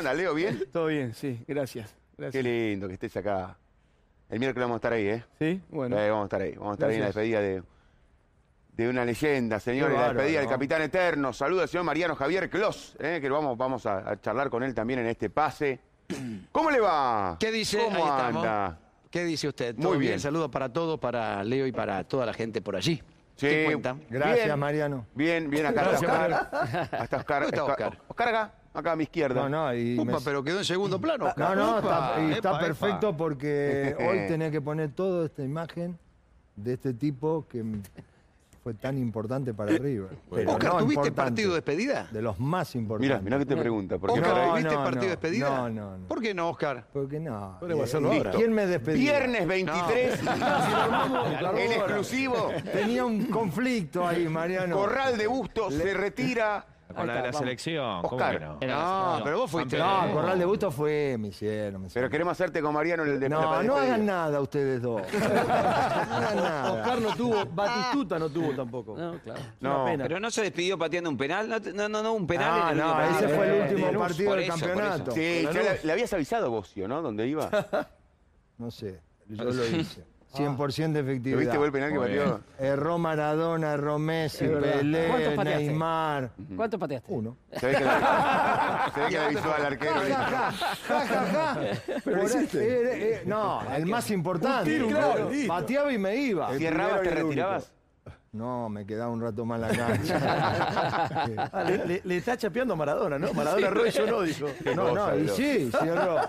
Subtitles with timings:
[0.00, 0.34] anda, Leo?
[0.34, 0.62] ¿Bien?
[0.72, 1.90] Todo bien, sí, gracias.
[2.16, 2.44] Qué gracias.
[2.44, 3.56] lindo que estés acá.
[4.28, 5.24] El miércoles vamos a estar ahí, ¿eh?
[5.38, 5.60] ¿Sí?
[5.70, 5.98] Bueno.
[5.98, 6.52] Eh, vamos a estar ahí.
[6.52, 7.24] Vamos a estar ahí en la Gracias.
[7.24, 7.62] despedida de,
[8.84, 9.96] de una leyenda, señores.
[9.96, 10.52] La despedida del ¿no?
[10.52, 11.32] Capitán Eterno.
[11.32, 14.74] Saluda al señor Mariano Javier Clos, eh, que vamos, vamos a, a charlar con él
[14.74, 15.80] también en este pase.
[16.52, 17.36] ¿Cómo le va?
[17.40, 17.78] ¿Qué dice?
[17.78, 18.44] ¿Cómo Ahí estamos.
[18.46, 18.78] anda?
[19.10, 19.74] ¿Qué dice usted?
[19.76, 20.20] Muy ¿Todo bien.
[20.20, 23.02] Saludos para todos, para Leo y para toda la gente por allí.
[23.34, 23.46] Sí.
[23.48, 23.96] ¿Qué cuenta?
[24.08, 24.58] Gracias, Bien.
[24.58, 25.06] Mariano.
[25.14, 26.32] Bien, bien, acá está Oscar.
[26.92, 27.42] Hasta Oscar.
[27.42, 27.98] ¿Dónde está Oscar?
[28.06, 29.42] Oscar acá, acá a mi izquierda.
[29.42, 31.24] No, no, y me- Upa, pero quedó en segundo plano.
[31.24, 31.56] No, Oscar.
[31.56, 32.66] no, Upa, está, y está epa, epa.
[32.66, 35.98] perfecto porque hoy tenés que poner toda esta imagen
[36.56, 37.80] de este tipo que m-
[38.62, 40.10] fue tan importante para River.
[40.30, 42.08] Pero Oscar, no ¿tuviste importante, partido de despedida?
[42.12, 43.08] De los más importantes.
[43.08, 43.98] Mirá, mirá que te pregunta.
[43.98, 45.48] ¿Por qué Oscar, no, no, ¿tuviste no, partido de no, despedida?
[45.48, 46.06] no, no, no.
[46.06, 46.86] ¿Por qué no, Oscar?
[46.92, 47.56] Porque no.
[47.58, 48.30] Podemos eh, hacerlo ahora.
[48.32, 49.12] ¿Quién me despedía?
[49.18, 50.20] Viernes 23,
[51.56, 54.76] en exclusivo, Tenía un conflicto ahí, Mariano.
[54.76, 56.66] Corral de Bustos se retira.
[56.94, 58.58] Con la de la selección, ¿cómo Oscar.
[58.58, 58.74] que no?
[59.18, 59.78] No, pero vos fuiste.
[59.78, 62.10] No, Corral de Busto fue, me hicieron, me Pero hicieron.
[62.10, 65.02] queremos hacerte con Mariano el de No, no hagan nada ustedes dos.
[65.12, 66.72] No hagan nada.
[66.72, 68.96] Oscar no tuvo, Batistuta no tuvo tampoco.
[68.96, 69.40] No, claro.
[69.60, 70.04] No, pena.
[70.04, 71.48] Pero no se despidió pateando un penal.
[71.48, 73.36] No, no, no, no, un penal No, en el no, último ese partido.
[73.36, 75.10] fue el último Lanús, partido por del eso, por campeonato.
[75.12, 77.02] Sí, ya le, le habías avisado Bocio, ¿no?
[77.02, 77.50] ¿Dónde iba?
[78.58, 80.04] No sé, yo lo hice.
[80.32, 81.38] 100% de ¿Lo efectividad.
[81.38, 82.40] viste el penal que pateó?
[82.58, 84.46] Erró Maradona, erró Messi.
[84.46, 85.64] Pelé, ¿Cuántos pateaste?
[85.66, 86.30] Neymar.
[86.56, 87.12] ¿Cuánto pateaste?
[87.12, 87.36] Uno.
[87.58, 87.80] Se ve que
[89.10, 89.94] le, avisó al arquero.
[89.94, 90.52] Ja,
[90.86, 91.80] ja, ja, eh,
[92.54, 94.80] eh, no, el más importante.
[95.48, 96.56] Pateaba y me iba.
[96.56, 97.72] Si errabas, te retirabas.
[98.32, 100.20] No, me quedaba un rato más la cancha.
[101.52, 103.32] Ah, le, le- le está chapeando a Maradona, ¿no?
[103.34, 104.46] Maradona erró y yo no, dijo.
[104.76, 106.20] no, no, y sí, sí erró.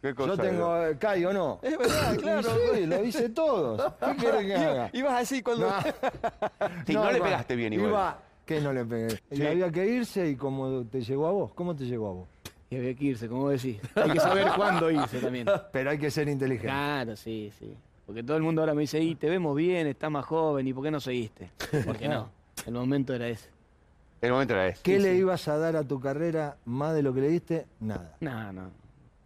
[0.00, 1.58] ¿Qué cosa Yo tengo, eh, Cayo, ¿no?
[1.62, 2.48] Es verdad, claro.
[2.74, 3.92] Y sí, lo hice todos.
[4.00, 4.90] ¿Qué querés que haga?
[4.92, 5.68] Ibas así cuando.
[5.68, 5.76] No.
[6.86, 7.90] Sí, no le iba- pegaste bien igual.
[7.90, 9.18] Iba, que no le pegué.
[9.30, 11.52] Y había que irse y como te llegó a vos.
[11.54, 12.28] ¿Cómo te llegó a vos?
[12.70, 13.78] Y había que irse, como decís.
[13.94, 15.46] Hay que saber cuándo irse también.
[15.72, 16.66] Pero hay que ser inteligente.
[16.68, 17.74] Claro, sí, sí.
[18.06, 20.72] Porque todo el mundo ahora me dice, y te vemos bien, estás más joven, ¿y
[20.74, 21.50] por qué no seguiste?
[21.86, 22.28] Porque no,
[22.66, 23.48] el momento era ese.
[24.20, 24.82] El momento era ese.
[24.82, 27.66] ¿Qué le ibas a dar a tu carrera más de lo que le diste?
[27.80, 28.16] Nada.
[28.20, 28.70] No, no,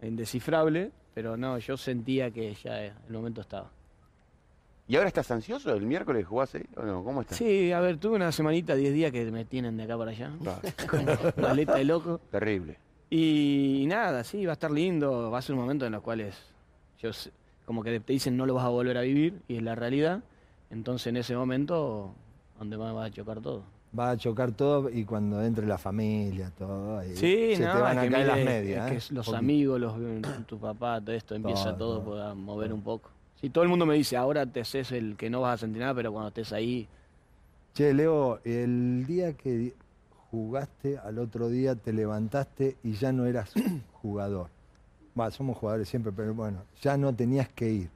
[0.01, 3.69] indescifrable, pero no, yo sentía que ya el momento estaba.
[4.87, 5.71] ¿Y ahora estás ansioso?
[5.73, 6.65] ¿El miércoles jugás ahí?
[6.75, 7.03] ¿O no?
[7.03, 7.37] ¿Cómo estás?
[7.37, 10.31] Sí, a ver, tuve una semanita, 10 días que me tienen de acá para allá.
[11.37, 12.19] Maleta de loco.
[12.31, 12.77] terrible.
[13.11, 16.35] Y nada, sí, va a estar lindo, va a ser un momento en los cuales
[16.99, 17.11] yo
[17.65, 20.23] como que te dicen no lo vas a volver a vivir y es la realidad.
[20.71, 22.13] Entonces en ese momento
[22.57, 23.63] donde más va a chocar todo.
[23.97, 26.99] Va a chocar todo y cuando entre la familia, todo.
[26.99, 28.91] ahí Sí, se no, te van a que caer las medias.
[28.91, 29.15] es que ¿eh?
[29.15, 29.95] los amigos, los,
[30.45, 33.09] tu papá, todo esto, empieza Todo, todo, todo, a mover un poco.
[33.41, 35.81] Sí, todo el mundo me dice, ahora te haces el que no vas a sentir
[35.81, 36.87] nada, pero cuando estés ahí,
[37.73, 39.73] Che, Leo, el día que
[40.31, 43.53] jugaste, al otro día te levantaste y ya no eras
[44.01, 44.49] jugador.
[45.19, 47.89] Va, somos jugadores siempre, pero bueno, ya no tenías que ir.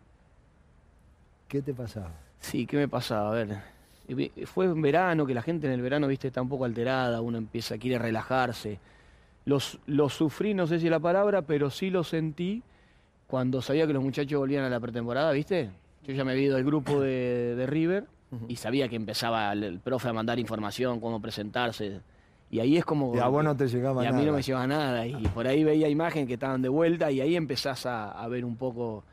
[1.48, 2.12] ¿Qué te pasaba?
[2.40, 3.30] Sí, ¿qué me pasaba?
[3.30, 3.73] A ver, y
[4.46, 7.38] fue en verano, que la gente en el verano, viste, está un poco alterada, uno
[7.38, 8.80] empieza, quiere relajarse.
[9.46, 12.64] Los, lo sufrí, no sé si es la palabra, pero sí lo sentí
[13.28, 15.70] cuando sabía que los muchachos volvían a la pretemporada, viste.
[16.06, 18.06] Yo ya me había ido al grupo de, de River
[18.48, 22.02] y sabía que empezaba el, el profe a mandar información, cómo presentarse.
[22.52, 23.16] Y ahí es como...
[23.16, 25.08] Y a vos no te llegaba y a mí no me llevaba nada.
[25.08, 28.46] Y por ahí veía imágenes que estaban de vuelta y ahí empezás a, a ver
[28.46, 29.04] un poco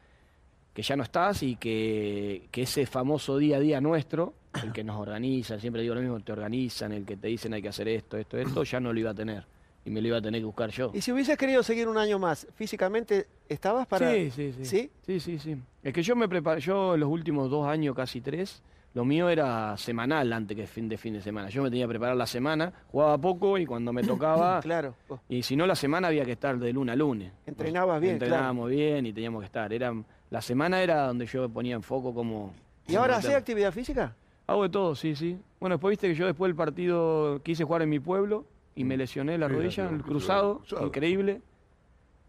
[0.75, 4.83] que ya no estás y que, que ese famoso día a día nuestro, el que
[4.85, 7.89] nos organiza, siempre digo lo mismo, te organizan, el que te dicen hay que hacer
[7.89, 9.45] esto, esto, esto, ya no lo iba a tener.
[9.85, 10.91] Y me lo iba a tener que buscar yo.
[10.93, 14.13] Y si hubieses querido seguir un año más, ¿físicamente estabas para.?
[14.13, 14.65] Sí, sí, sí.
[14.65, 14.91] ¿Sí?
[15.07, 15.57] Sí, sí, sí.
[15.83, 18.63] Es que yo me preparé, yo los últimos dos años, casi tres,
[18.93, 21.49] lo mío era semanal antes que fin de fin de semana.
[21.49, 24.95] Yo me tenía que preparar la semana, jugaba poco y cuando me tocaba, Claro.
[25.29, 27.33] y si no la semana había que estar de lunes a lunes.
[27.47, 28.35] Entrenabas bien, claro.
[28.35, 29.73] Entrenábamos bien y teníamos que estar.
[29.73, 29.95] Era,
[30.29, 32.53] la semana era donde yo ponía en foco como...
[32.87, 34.15] ¿Y ahora haces actividad física?
[34.51, 35.39] Hago de todo, sí, sí.
[35.61, 38.45] Bueno, después viste que yo después del partido quise jugar en mi pueblo
[38.75, 41.41] y me lesioné la rodilla, el cruzado, increíble.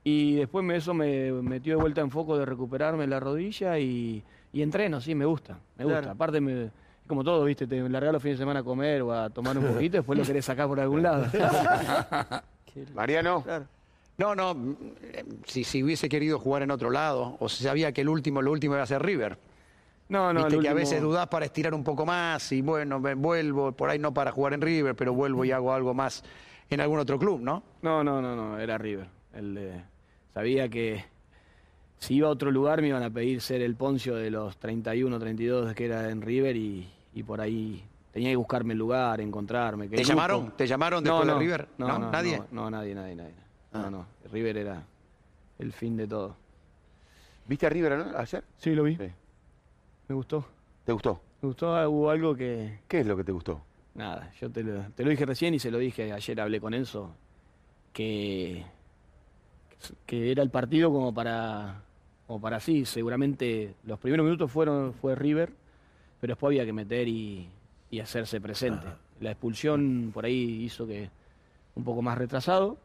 [0.04, 4.24] Y después me, eso me metió de vuelta en foco de recuperarme la rodilla y,
[4.54, 6.00] y entreno, sí, me gusta, me gusta.
[6.02, 6.12] Claro.
[6.14, 6.70] Aparte, me,
[7.08, 9.66] como todo, viste, te largas los fines de semana a comer o a tomar un
[9.74, 11.26] poquito, después lo querés sacar por algún lado.
[12.94, 13.66] Mariano, Claro.
[14.20, 17.92] No, no, mm, eh, si, si hubiese querido jugar en otro lado, o si sabía
[17.92, 19.40] que el último, lo último iba a ser River.
[20.12, 23.00] No, no, Viste que a último- veces dudás para estirar un poco más y bueno,
[23.00, 26.22] me- vuelvo, por ahí no para jugar en River, pero vuelvo y hago algo más
[26.70, 27.64] en algún otro club, ¿no?
[27.82, 29.08] No, no, no, no, era River.
[29.34, 29.84] El de-
[30.34, 31.06] sabía que
[31.98, 35.18] si iba a otro lugar me iban a pedir ser el Poncio de los 31,
[35.18, 37.82] 32 que era en River y, y por ahí
[38.12, 39.88] tenía que buscarme el lugar, encontrarme.
[39.88, 40.52] ¿Te llamaron?
[40.58, 41.68] ¿Te llamaron después no, de no, River?
[41.78, 42.00] No, ¿No?
[42.00, 42.38] no, ¿Nadie?
[42.52, 43.34] No, no, nadie, nadie, nadie.
[43.72, 44.84] No, no, River era
[45.60, 46.36] el fin de todo.
[47.48, 48.18] ¿Viste a River ¿no?
[48.18, 48.44] ayer?
[48.58, 48.98] Sí, lo vi.
[48.98, 49.10] Sí.
[50.12, 50.46] Me gustó.
[50.84, 51.22] ¿Te gustó?
[51.42, 52.80] Me gustó, hubo algo que...
[52.90, 53.62] ¿Qué es lo que te gustó?
[53.96, 56.74] Nada, yo te lo, te lo dije recién y se lo dije ayer, hablé con
[56.74, 57.16] Enzo,
[57.94, 58.66] que,
[60.06, 61.82] que era el partido como para,
[62.28, 65.54] como para sí, seguramente los primeros minutos fueron, fue River,
[66.20, 67.48] pero después había que meter y,
[67.90, 68.88] y hacerse presente.
[69.22, 71.10] La expulsión por ahí hizo que
[71.76, 72.78] un poco más retrasado,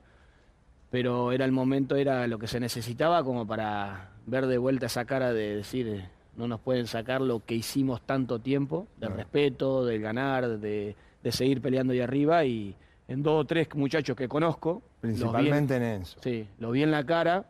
[0.93, 5.07] pero era el momento, era lo que se necesitaba como para ver de vuelta esa
[5.07, 9.85] cara de decir, eh, no nos pueden sacar lo que hicimos tanto tiempo, del respeto,
[9.85, 12.75] del ganar, de, de seguir peleando ahí arriba y
[13.09, 14.75] en dos o tres muchachos que conozco.
[15.03, 16.19] vi en- Principalmente en Enzo.
[16.23, 17.47] Sí, lo vi en la cara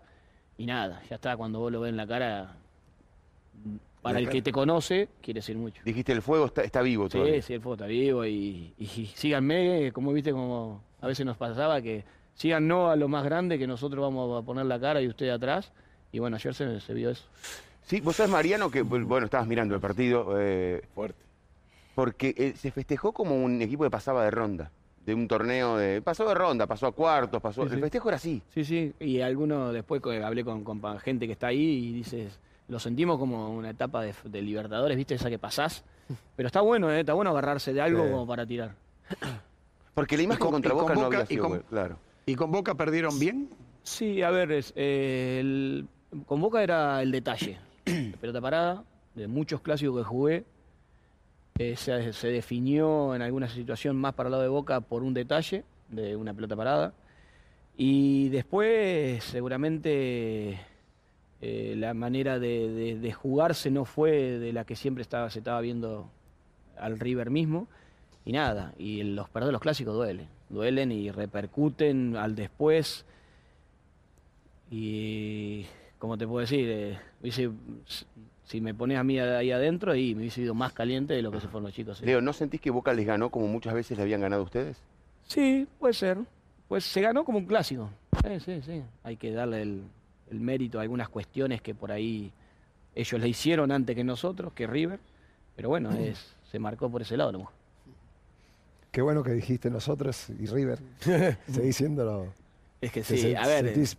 [0.59, 2.57] y nada, ya está, cuando vos lo ves en la cara,
[4.03, 5.83] para el que te conoce, quiere decir mucho.
[5.85, 7.43] Dijiste, el fuego está, está vivo Sí, todavía.
[7.43, 11.83] sí, el fuego está vivo y, y síganme, como viste, como a veces nos pasaba,
[11.83, 12.05] que
[12.35, 15.29] sigan no a lo más grande, que nosotros vamos a poner la cara y usted
[15.31, 15.73] atrás.
[16.13, 17.25] Y bueno, ayer se, se vio eso.
[17.87, 20.35] Sí, vos sabés, Mariano, que, bueno, estabas mirando el partido.
[20.39, 21.23] eh, Fuerte.
[21.95, 24.71] porque eh, se festejó como un equipo que pasaba de ronda.
[25.05, 26.03] De un torneo de.
[26.03, 27.63] Pasó de ronda, pasó a cuartos, pasó.
[27.63, 27.75] Sí, sí.
[27.77, 28.43] El festejo era así.
[28.53, 32.41] Sí, sí, y alguno después que hablé con, con gente que está ahí y dices,
[32.67, 35.15] lo sentimos como una etapa de, de Libertadores, ¿viste?
[35.15, 35.85] Esa que pasás.
[36.35, 37.01] Pero está bueno, ¿eh?
[37.01, 38.11] Está bueno agarrarse de algo Sí.
[38.11, 38.75] como para tirar.
[39.95, 41.43] Porque la imagen con- contra y con Boca no había y sido.
[41.43, 41.97] con- buena, Claro.
[42.27, 43.49] ¿Y con Boca perdieron bien?
[43.85, 45.87] Sí, a ver, es, eh, el-
[46.27, 47.59] con Boca era el detalle.
[48.21, 48.85] Pelota parada,
[49.15, 50.45] de muchos clásicos que jugué,
[51.59, 55.15] eh, se, se definió en alguna situación más para el lado de Boca por un
[55.15, 56.93] detalle de una pelota parada.
[57.77, 60.59] Y después, seguramente,
[61.41, 65.61] eh, la manera de, de- jugarse no fue de la que siempre estaba, se estaba
[65.61, 66.11] viendo
[66.79, 67.69] al River mismo.
[68.25, 70.29] Y nada, y los los clásicos duelen.
[70.49, 73.05] Duelen y repercuten al después.
[74.71, 75.67] Y,
[75.99, 77.51] como te puedo decir, eh, hubiese-
[78.45, 81.31] si me pones a mí ahí adentro, y me hubiese ido más caliente de lo
[81.33, 81.99] que se fueron los chicos.
[81.99, 82.07] sí.
[82.07, 84.77] Leo, ¿no sentís que Boca les ganó como muchas veces le habían ganado a ustedes?
[85.27, 86.19] Sí, puede ser.
[86.69, 87.91] Pues se ganó como un clásico.
[88.25, 88.83] Sí, sí, sí.
[89.05, 89.83] Hay que darle el,
[90.31, 92.33] el mérito a algunas cuestiones que por ahí
[92.95, 94.99] ellos le hicieron antes que nosotros, que River.
[95.57, 97.49] Pero bueno, es, se marcó por ese lado nomás.
[98.93, 100.79] Qué bueno que dijiste nosotros y River.
[101.51, 102.33] Seguí siéndolo.
[102.81, 103.97] Es que sí, se- a ver, sentís-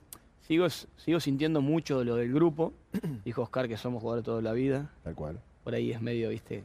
[0.48, 2.74] sigo, sigo sintiendo mucho lo del grupo.
[3.26, 4.90] Dijo Oscar que somos jugadores toda la vida.
[5.04, 5.40] Tal cual.
[5.64, 6.64] Por ahí es medio, viste,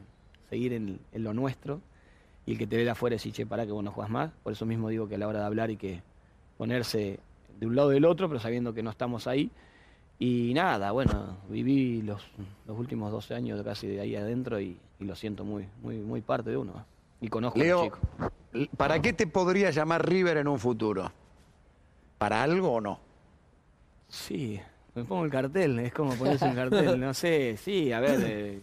[0.49, 1.81] seguir en, en lo nuestro.
[2.45, 4.31] Y el que te ve de afuera decir, che, pará que vos no jugás más.
[4.43, 6.01] Por eso mismo digo que a la hora de hablar hay que
[6.57, 7.19] ponerse
[7.59, 9.49] de un lado del otro, pero sabiendo que no estamos ahí.
[10.19, 12.23] Y nada, bueno, viví los,
[12.65, 16.21] los últimos 12 años casi de ahí adentro y, y lo siento muy, muy, muy
[16.21, 16.73] parte de uno.
[16.77, 16.83] ¿eh?
[17.21, 17.99] Y conozco a los Leo, chicos.
[18.77, 21.11] ¿para qué te podría llamar River en un futuro?
[22.17, 22.99] ¿Para algo o no?
[24.13, 24.59] Sí,
[24.93, 28.61] me pongo el cartel, es como ponerse un cartel, no sé, sí, a ver, eh,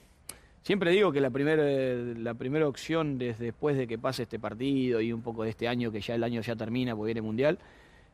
[0.63, 5.01] siempre digo que la primera la primera opción desde después de que pase este partido
[5.01, 7.59] y un poco de este año, que ya el año ya termina porque viene Mundial,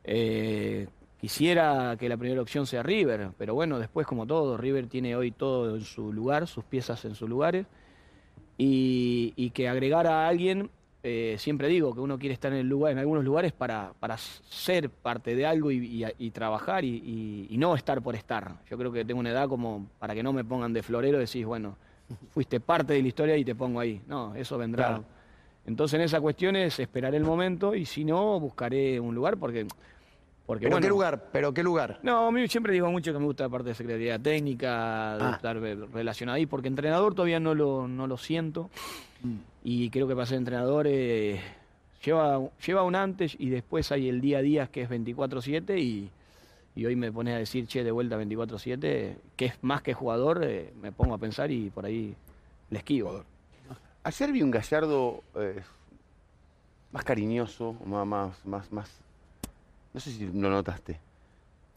[0.03, 0.87] eh,
[1.21, 5.29] quisiera que la primera opción sea River, pero bueno, después como todo, River tiene hoy
[5.29, 7.67] todo en su lugar, sus piezas en sus lugares,
[8.57, 10.71] y, y que agregar a alguien,
[11.03, 14.17] eh, siempre digo que uno quiere estar en, el lugar, en algunos lugares para, para
[14.17, 18.51] ser parte de algo y, y- y trabajar y, no estar por estar.
[18.69, 21.45] Yo creo que tengo una edad como para que no me pongan de florero, decís,
[21.45, 21.75] bueno,
[22.31, 24.01] fuiste parte de la historia y te pongo ahí.
[24.07, 24.87] No, eso vendrá.
[24.87, 25.03] Claro.
[25.65, 29.67] Entonces en esa cuestión es esperaré el momento y si no, buscaré un lugar porque...
[30.45, 31.25] porque ¿Pero bueno, qué lugar?
[31.31, 31.99] ¿Pero qué lugar?
[32.03, 35.23] no, a mí siempre digo mucho que me gusta la parte de Secretaría Técnica, de
[35.25, 35.31] Ah.
[35.35, 38.69] estar relacionado ahí, porque entrenador todavía no lo, no lo siento.
[39.23, 39.35] Mm.
[39.69, 41.41] Y creo que para ser entrenador eh,
[42.01, 46.09] lleva, lleva un antes y después hay el día a día que es 24-7 y,
[46.73, 50.41] y hoy me pones a decir, che, de vuelta 24-7, que es más que jugador,
[50.45, 52.15] eh, me pongo a pensar y por ahí
[52.69, 53.25] le esquivo.
[54.03, 55.59] Ayer vi un Gallardo eh,
[56.93, 58.07] más cariñoso, más,
[58.45, 58.89] más, más,
[59.93, 60.97] No sé si lo notaste.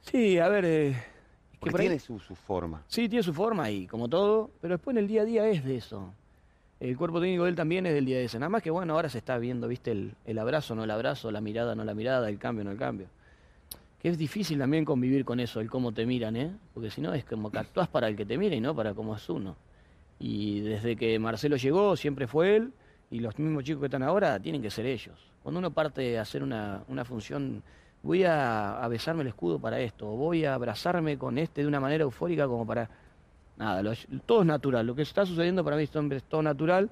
[0.03, 0.65] Sí, a ver...
[0.65, 1.03] eh,
[1.59, 2.85] Porque por ahí- tiene su, su forma.
[2.87, 5.65] Sí, tiene su forma y como todo, pero después en el día a día es
[5.65, 6.15] de eso.
[6.81, 8.39] El cuerpo técnico de él también es del día de ese.
[8.39, 11.31] Nada más que bueno, ahora se está viendo, viste, el, el abrazo, no el abrazo,
[11.31, 13.07] la mirada, no la mirada, el cambio, no el cambio.
[14.01, 16.51] Que es difícil también convivir con eso, el cómo te miran, ¿eh?
[16.73, 18.95] Porque si no es como que actúas para el que te mira y no para
[18.95, 19.57] cómo es uno.
[20.19, 22.73] Y desde que Marcelo llegó, siempre fue él,
[23.11, 25.19] y los mismos chicos que están ahora tienen que ser ellos.
[25.43, 27.63] Cuando uno parte a hacer una, una función,
[28.03, 31.69] voy a, a besarme el escudo para esto, o voy a abrazarme con este de
[31.69, 32.89] una manera eufórica como para...
[33.61, 33.93] Nada, lo-
[34.25, 34.87] todo es natural.
[34.87, 36.89] Lo que está sucediendo para mí es todo- es todo natural,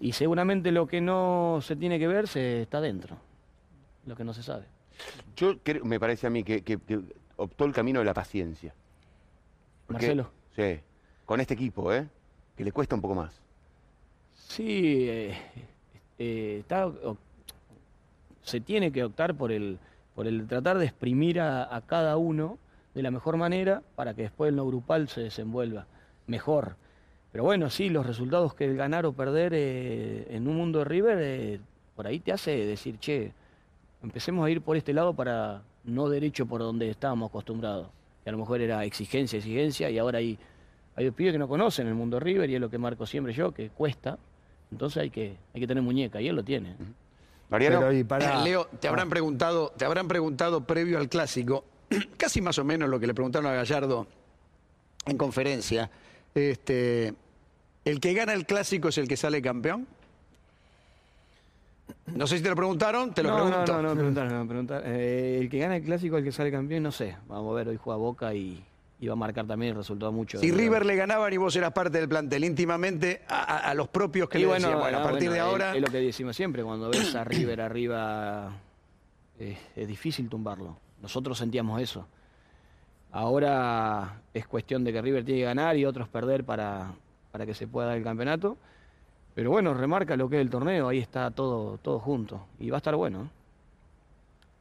[0.00, 3.18] y seguramente lo que no se tiene que ver se está dentro,
[4.06, 4.64] lo que no se sabe.
[5.36, 6.98] Yo creo, me parece a mí que, que- que
[7.36, 8.72] optó el camino de la paciencia.
[9.86, 10.30] Porque- Marcelo.
[10.56, 10.80] Sí,
[11.26, 12.08] con este equipo, ¿eh?
[12.56, 13.38] Que le cuesta un poco más.
[14.34, 15.36] Sí, eh,
[16.18, 17.18] eh, está, o-
[18.40, 19.78] se tiene que optar por el,
[20.14, 22.56] por el tratar de exprimir a, a cada uno
[22.96, 25.86] de la mejor manera para que después el no grupal se desenvuelva
[26.26, 26.76] mejor.
[27.30, 30.86] Pero bueno, sí, los resultados que el ganar o perder eh, en un mundo de
[30.86, 31.60] River, eh,
[31.94, 33.34] por ahí te hace decir, che,
[34.02, 37.88] empecemos a ir por este lado para no derecho por donde estábamos acostumbrados.
[38.24, 40.38] Que a lo mejor era exigencia, exigencia, y ahora hay,
[40.94, 43.52] hay pibes que no conocen el mundo River y es lo que marco siempre yo,
[43.52, 44.18] que cuesta.
[44.72, 46.74] Entonces hay que, hay que tener muñeca, y él lo tiene.
[47.50, 51.62] Mariano, Pero y para, Leo, te habrán preguntado, te habrán preguntado previo al clásico,
[52.16, 54.06] casi más o menos lo que le preguntaron a Gallardo
[55.06, 55.90] en conferencia.
[56.34, 57.14] Este,
[57.84, 59.86] ¿el que gana el clásico es el que sale campeón?
[62.06, 63.72] No sé si te lo preguntaron, te lo no, pregunto.
[63.74, 64.84] no, no, no, me preguntaron, no me preguntaron.
[64.86, 67.16] Eh, el que gana el clásico, el que sale campeón, no sé.
[67.28, 68.62] Vamos a ver, hoy juega Boca y,
[69.06, 70.38] va a marcar también el resultado mucho.
[70.38, 73.88] Si River le ganaban y vos eras parte del plantel íntimamente, a, a- a los
[73.88, 75.74] propios que Y le bueno, decían, bueno, a ah, partir bueno, de es- ahora...
[75.76, 78.52] Es, lo que decimos siempre, cuando ves a River arriba,
[79.38, 80.78] eh, es difícil tumbarlo.
[81.02, 82.06] Nosotros sentíamos eso.
[83.12, 86.94] Ahora es cuestión de que River tiene que ganar y otros perder para,
[87.32, 88.56] para que se pueda dar el campeonato.
[89.34, 92.46] Pero bueno, remarca lo que es el torneo, ahí está todo, todo junto.
[92.58, 93.22] Y va a estar bueno.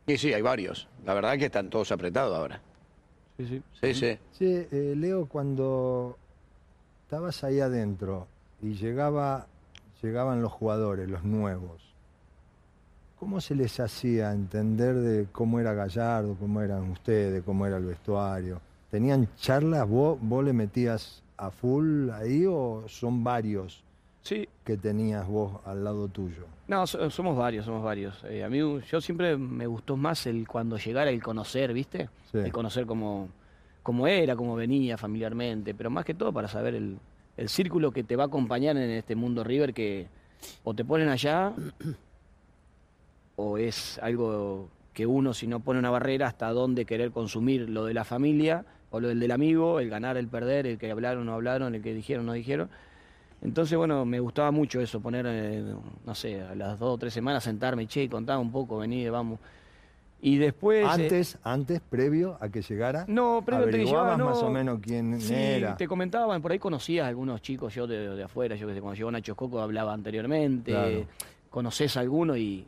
[0.08, 0.14] ¿eh?
[0.14, 0.88] Y sí, hay varios.
[1.06, 2.62] La verdad que están todos apretados ahora.
[3.38, 3.64] Sí, sí.
[3.82, 4.20] Sí, sí.
[4.32, 6.18] Sí, eh, Leo, cuando
[7.04, 8.28] estabas ahí adentro
[8.62, 9.48] y llegaba,
[10.02, 11.95] llegaban los jugadores, los nuevos,
[13.26, 17.86] ¿cómo se les hacía entender de cómo era Gallardo, cómo eran ustedes, cómo era el
[17.86, 18.62] vestuario?
[18.92, 19.90] ¿Tenían charlas?
[19.90, 23.84] ¿Vos, vos le metías a full ahí o son varios
[24.22, 26.46] Sí, que tenías vos al lado tuyo?
[26.68, 28.24] No, so- somos varios, somos varios.
[28.26, 32.10] Eh, a mí yo siempre me gustó más el cuando llegara el conocer, ¿viste?
[32.32, 32.38] Sí.
[32.38, 33.30] El conocer cómo,
[33.82, 37.00] cómo era, cómo venía familiarmente, pero más que todo para saber el,
[37.38, 40.06] el círculo que te va a acompañar en este mundo River que
[40.64, 41.54] o te ponen allá
[43.36, 47.86] o es algo que uno si no pone una barrera hasta dónde querer consumir lo
[47.86, 51.24] de la familia o lo del del amigo, el ganar, el perder, el que hablaron
[51.24, 52.70] o no hablaron, el que dijeron o no dijeron.
[53.42, 55.64] Entonces, bueno, me gustaba mucho eso, poner, eh,
[56.06, 59.40] no sé, a las dos o tres semanas sentarme, che, contaba un poco, vení, vamos.
[60.22, 60.84] Y después...
[60.86, 64.48] eh, Antes, antes, previo a que llegara, no, previo te llevaba, más no.
[64.48, 65.76] o menos quién Sí, era.
[65.78, 68.80] te comentaban, por ahí conocías a algunos chicos yo de, de afuera, yo que sé,
[68.82, 71.06] cuando llegó Nacho Coco hablaba anteriormente, Claro.
[71.52, 72.66] conoces a alguno y,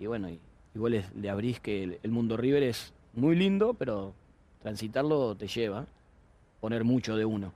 [0.00, 0.40] y bueno, y,
[0.96, 4.14] es- le abrís que el, mundo River es muy lindo, pero
[4.62, 5.86] transitarlo te lleva,
[6.60, 7.52] poner mucho de uno.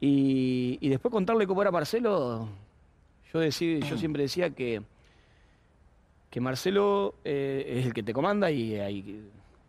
[0.00, 2.48] Y, y después contarle cómo era Marcelo,
[3.32, 4.82] yo, decí- yo siempre decía que,
[6.30, 8.74] que Marcelo eh, es el que te comanda y,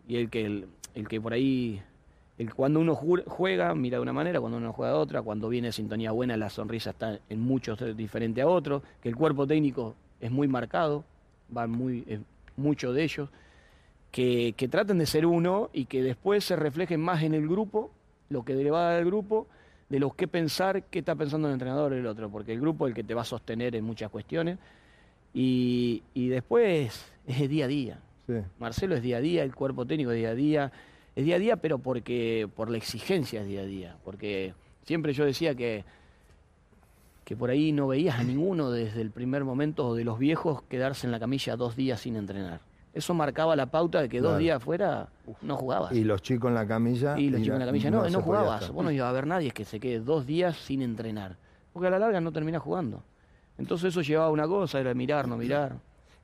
[0.08, 1.80] y el, que, el, que por ahí,
[2.56, 5.70] cuando uno ju- juega, mira de una manera, cuando uno juega de otra, cuando viene
[5.70, 10.30] sintonía buena, la sonrisa está en muchos diferente a otros, que el cuerpo técnico es
[10.30, 11.04] muy marcado,
[11.54, 12.20] van muy, eh,
[12.56, 13.30] muchos de ellos,
[14.10, 17.90] que, que traten de ser uno y que después se reflejen más en el grupo,
[18.28, 19.46] lo que le va a dar el grupo,
[19.88, 22.86] de lo que pensar, qué está pensando el entrenador o el otro, porque el grupo
[22.86, 24.58] es el que te va a sostener en muchas cuestiones.
[25.32, 28.00] Y, y después es día a día.
[28.26, 28.34] Sí.
[28.58, 30.72] Marcelo es día a día, el cuerpo técnico es día a día,
[31.14, 35.12] es día a día, pero porque por la exigencia es día a día, porque siempre
[35.12, 35.84] yo decía que
[37.24, 41.06] que por ahí no veías a ninguno desde el primer momento de los viejos quedarse
[41.06, 42.60] en la camilla dos días sin entrenar.
[42.92, 44.32] Eso marcaba la pauta de que Claro.
[44.34, 45.08] dos días afuera
[45.42, 45.92] no jugabas.
[45.92, 47.18] Y los chicos en la camilla.
[47.18, 48.70] Y los chicos en la camilla no, no, jugabas.
[48.70, 51.36] Vos no ibas a ver nadie que se quede dos días sin entrenar.
[51.72, 53.02] Porque a la larga no termina jugando.
[53.58, 55.72] Entonces eso llevaba una cosa, era mirar, no mirar.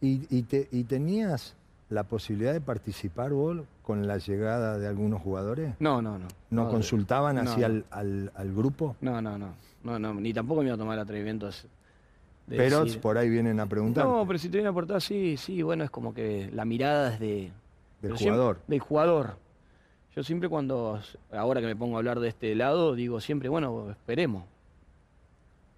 [0.01, 1.55] ¿Y, y, te- y tenías
[1.91, 5.75] la posibilidad de participar vos con la llegada de algunos jugadores?
[5.81, 6.27] No, no, no.
[6.51, 7.53] ¿No, consultaban no.
[7.53, 8.97] Al, al, al grupo?
[9.01, 9.49] No, no, no.
[9.85, 11.53] No, no, ni tampoco me iba a tomar el atrevimiento de
[12.57, 14.05] Pero decir- por ahí vienen a preguntar.
[14.07, 17.15] No, pero si te viene a aportar, sí, sí, bueno, es como que la mirada
[17.15, 17.51] es de...
[18.03, 18.59] Del siempre- jugador.
[18.67, 19.37] del jugador.
[20.17, 21.01] Yo siempre cuando,
[21.33, 24.45] ahora que me pongo a hablar de este lado, digo siempre, bueno, esperemos.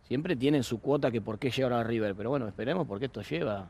[0.08, 3.22] Siempre tienen su cuota que por qué llevan a River, pero bueno, esperemos porque esto
[3.22, 3.68] lleva,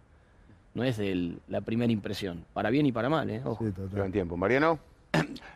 [0.75, 3.43] no es de la primera impresión, para bien y para mal, ¿eh?
[3.45, 3.65] Ojo.
[3.65, 3.91] Sí, total.
[3.95, 4.37] Llevan tiempo.
[4.37, 4.79] Mariano,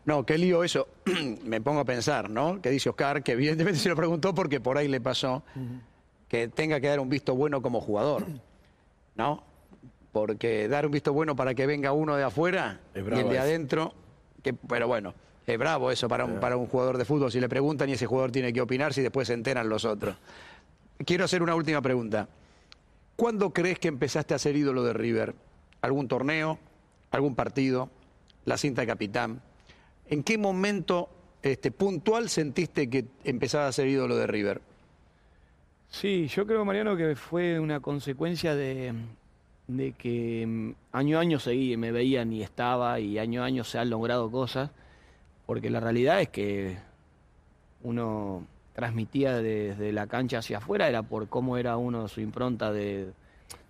[0.04, 0.88] No, qué lío eso.
[1.44, 2.60] Me pongo a pensar, ¿no?
[2.60, 5.42] Que dice Oscar, que evidentemente se lo preguntó porque por ahí le pasó
[6.28, 8.26] que tenga que dar un visto bueno como jugador,
[9.16, 9.42] ¿no?
[10.12, 13.40] Porque dar un visto bueno para que venga uno de afuera y el de eso.
[13.40, 13.94] adentro,
[14.42, 15.14] que, pero bueno,
[15.46, 17.30] es bravo eso para un, para un jugador de fútbol.
[17.30, 20.16] Si le preguntan y ese jugador tiene que opinar, si después se enteran los otros.
[21.04, 22.28] Quiero hacer una última pregunta.
[23.16, 25.34] ¿Cuándo crees que empezaste a ser ídolo de River?
[25.80, 26.58] ¿Algún torneo?
[27.10, 27.90] algún partido,
[28.44, 29.40] la cinta de capitán.
[30.08, 31.08] ¿En qué momento
[31.42, 34.60] este, puntual sentiste que empezaba a ser ídolo de River?
[35.88, 38.92] Sí, yo creo, Mariano, que fue una consecuencia de,
[39.66, 43.64] de que mm, año a año seguí, me veían y estaba, y año a año
[43.64, 44.70] se han logrado cosas,
[45.46, 46.76] porque la realidad es que
[47.82, 48.44] uno
[48.76, 53.10] transmitía desde la cancha hacia afuera, era por cómo era uno su impronta de,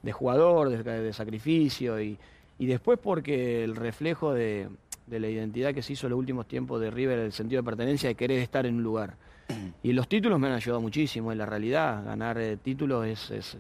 [0.03, 2.19] de jugador, de, de sacrificio, y,
[2.59, 4.69] y, después porque el reflejo de,
[5.07, 7.67] de, la identidad que se hizo en los últimos tiempos de River, el sentido de
[7.67, 9.15] pertenencia, de querer estar en un lugar.
[9.85, 13.59] Y los títulos me han ayudado muchísimo, en la realidad, ganar eh, títulos es, es,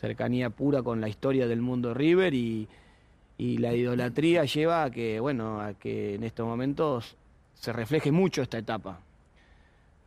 [0.00, 2.66] cercanía pura con la historia del mundo de River y,
[3.38, 7.16] y la idolatría lleva a que, bueno, a que en estos momentos
[7.54, 8.98] se refleje mucho esta etapa.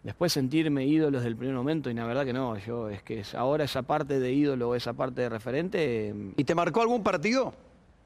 [0.04, 3.24] Después sentirme ídolo desde el primer momento, y la verdad que no, yo es que
[3.38, 6.14] ahora esa parte de ídolo, esa parte de referente.
[6.36, 7.54] ¿Y te marcó algún partido?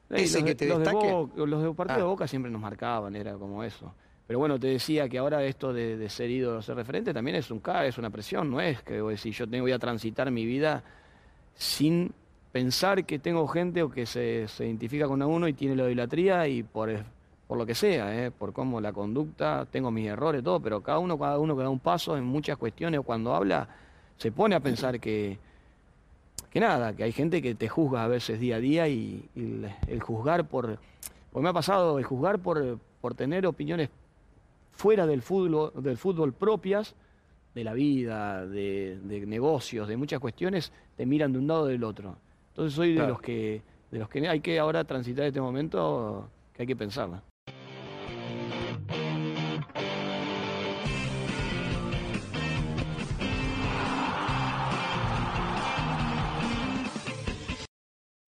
[0.09, 1.07] ¿Ese que te los destaque?
[1.07, 2.03] De Boca, los de partido ah.
[2.03, 3.93] de Boca siempre nos marcaban, era como eso.
[4.27, 7.49] Pero bueno, te decía que ahora esto de, de ser ídolo, ser referente, también es
[7.49, 10.83] un es una presión, no es que si yo tengo, voy a transitar mi vida
[11.55, 12.13] sin
[12.51, 16.47] pensar que tengo gente o que se, se identifica con uno y tiene la idolatría
[16.47, 16.89] y por
[17.47, 18.31] por lo que sea, ¿eh?
[18.31, 21.69] por cómo la conducta, tengo mis errores, todo, pero cada uno, cada uno que da
[21.69, 23.67] un paso en muchas cuestiones o cuando habla,
[24.17, 25.37] se pone a pensar que,
[26.49, 29.61] que nada, que hay gente que te juzga a veces día a día y, y
[29.87, 30.77] el, juzgar por,
[31.31, 33.89] pues me ha pasado, el juzgar por, por tener opiniones
[34.71, 36.95] fuera del fútbol, del fútbol propias,
[37.55, 41.65] de la vida, de, de, negocios, de muchas cuestiones, te miran de un lado o
[41.65, 42.17] del otro.
[42.49, 46.63] Entonces soy de los que de los que hay que ahora transitar este momento que
[46.63, 47.23] hay que pensarla.